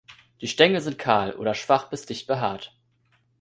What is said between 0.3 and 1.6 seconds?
Die Stängel sind kahl, oder